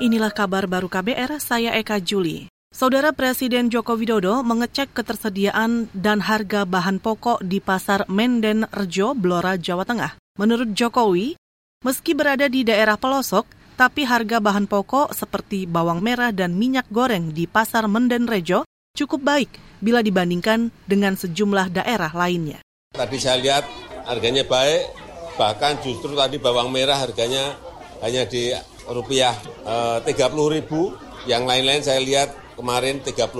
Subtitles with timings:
[0.00, 2.48] Inilah kabar baru KBR, saya Eka Juli.
[2.72, 9.60] Saudara Presiden Joko Widodo mengecek ketersediaan dan harga bahan pokok di Pasar Menden Rejo, Blora,
[9.60, 10.16] Jawa Tengah.
[10.40, 11.36] Menurut Jokowi,
[11.84, 13.44] meski berada di daerah pelosok,
[13.76, 18.64] tapi harga bahan pokok seperti bawang merah dan minyak goreng di Pasar Menden Rejo
[18.96, 19.52] cukup baik
[19.84, 22.64] bila dibandingkan dengan sejumlah daerah lainnya.
[22.96, 23.68] Tadi saya lihat
[24.08, 24.96] harganya baik,
[25.36, 27.68] bahkan justru tadi bawang merah harganya
[28.00, 28.52] hanya di
[28.88, 30.92] rupiah eh, tiga puluh ribu,
[31.28, 33.32] yang lain-lain saya lihat kemarin 38,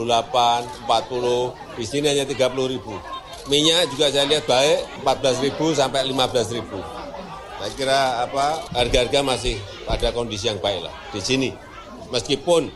[0.88, 2.96] 40, di sini hanya 30 ribu.
[3.52, 6.80] Minyak juga saya lihat baik 14 ribu sampai 15 ribu.
[7.60, 11.52] Saya kira apa harga-harga masih pada kondisi yang baik lah di sini,
[12.08, 12.72] meskipun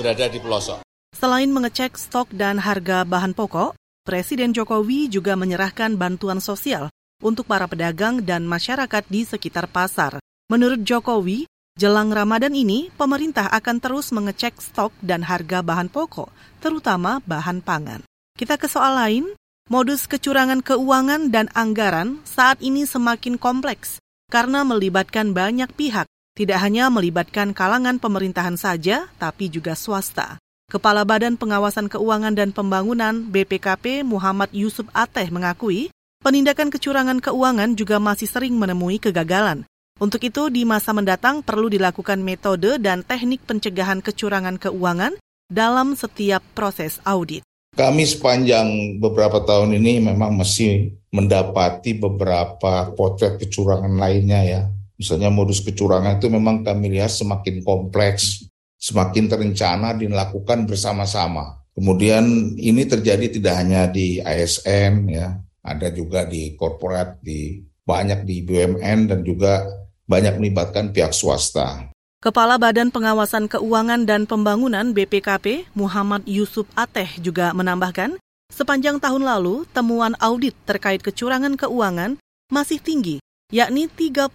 [0.00, 0.80] berada di pelosok.
[1.12, 3.76] Selain mengecek stok dan harga bahan pokok,
[4.08, 6.88] Presiden Jokowi juga menyerahkan bantuan sosial
[7.20, 10.16] untuk para pedagang dan masyarakat di sekitar pasar.
[10.48, 11.44] Menurut Jokowi,
[11.76, 16.32] Jelang Ramadan ini, pemerintah akan terus mengecek stok dan harga bahan pokok,
[16.64, 18.00] terutama bahan pangan.
[18.32, 19.36] Kita ke soal lain,
[19.68, 24.00] modus kecurangan keuangan dan anggaran saat ini semakin kompleks
[24.32, 30.40] karena melibatkan banyak pihak, tidak hanya melibatkan kalangan pemerintahan saja, tapi juga swasta.
[30.72, 35.92] Kepala Badan Pengawasan Keuangan dan Pembangunan BPKP Muhammad Yusuf Ateh mengakui,
[36.24, 39.67] penindakan kecurangan keuangan juga masih sering menemui kegagalan.
[39.98, 45.18] Untuk itu, di masa mendatang perlu dilakukan metode dan teknik pencegahan kecurangan keuangan
[45.50, 47.42] dalam setiap proses audit.
[47.74, 54.62] Kami sepanjang beberapa tahun ini memang masih mendapati beberapa potret kecurangan lainnya ya.
[54.98, 58.46] Misalnya modus kecurangan itu memang kami lihat semakin kompleks,
[58.78, 61.58] semakin terencana dilakukan bersama-sama.
[61.74, 68.42] Kemudian ini terjadi tidak hanya di ASN ya, ada juga di korporat, di banyak di
[68.42, 69.64] BUMN dan juga
[70.08, 71.92] banyak melibatkan pihak swasta.
[72.18, 78.18] Kepala Badan Pengawasan Keuangan dan Pembangunan BPKP Muhammad Yusuf Ateh juga menambahkan,
[78.50, 82.18] sepanjang tahun lalu temuan audit terkait kecurangan keuangan
[82.50, 83.22] masih tinggi,
[83.54, 84.34] yakni 37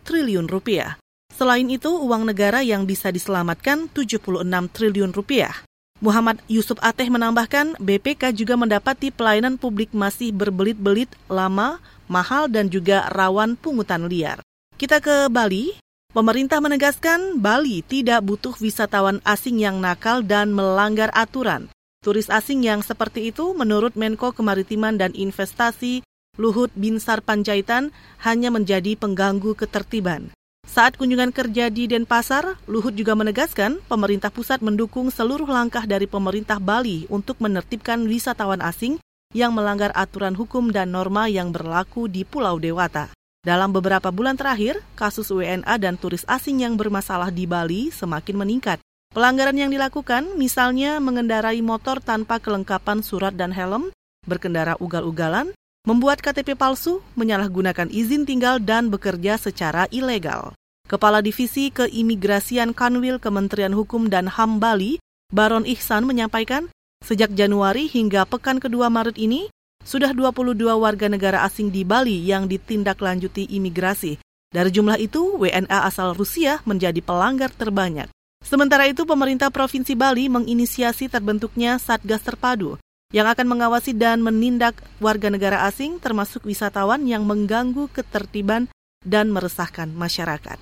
[0.00, 0.96] triliun rupiah.
[1.36, 4.40] Selain itu, uang negara yang bisa diselamatkan 76
[4.72, 5.52] triliun rupiah.
[6.00, 11.76] Muhammad Yusuf Ateh menambahkan, BPK juga mendapati pelayanan publik masih berbelit-belit, lama,
[12.08, 14.40] mahal, dan juga rawan pungutan liar.
[14.80, 15.76] Kita ke Bali.
[16.08, 21.68] Pemerintah menegaskan Bali tidak butuh wisatawan asing yang nakal dan melanggar aturan.
[22.00, 26.00] Turis asing yang seperti itu menurut Menko Kemaritiman dan Investasi
[26.40, 27.92] Luhut Binsar Panjaitan
[28.24, 30.32] hanya menjadi pengganggu ketertiban.
[30.64, 36.56] Saat kunjungan kerja di Denpasar, Luhut juga menegaskan pemerintah pusat mendukung seluruh langkah dari pemerintah
[36.56, 38.96] Bali untuk menertibkan wisatawan asing
[39.36, 43.12] yang melanggar aturan hukum dan norma yang berlaku di Pulau Dewata.
[43.40, 48.84] Dalam beberapa bulan terakhir, kasus WNA dan turis asing yang bermasalah di Bali semakin meningkat.
[49.16, 53.88] Pelanggaran yang dilakukan misalnya mengendarai motor tanpa kelengkapan surat dan helm,
[54.28, 55.56] berkendara ugal-ugalan,
[55.88, 60.52] membuat KTP palsu, menyalahgunakan izin tinggal dan bekerja secara ilegal.
[60.84, 65.00] Kepala Divisi Keimigrasian Kanwil Kementerian Hukum dan HAM Bali,
[65.32, 66.68] Baron Ihsan menyampaikan,
[67.00, 69.48] sejak Januari hingga pekan kedua Maret ini,
[69.84, 74.20] sudah 22 warga negara asing di Bali yang ditindaklanjuti imigrasi.
[74.50, 78.10] Dari jumlah itu, WNA asal Rusia menjadi pelanggar terbanyak.
[78.42, 82.80] Sementara itu, pemerintah Provinsi Bali menginisiasi terbentuknya Satgas Terpadu
[83.10, 88.70] yang akan mengawasi dan menindak warga negara asing termasuk wisatawan yang mengganggu ketertiban
[89.02, 90.58] dan meresahkan masyarakat.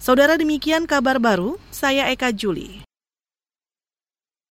[0.00, 2.89] Saudara demikian kabar baru, saya Eka Juli.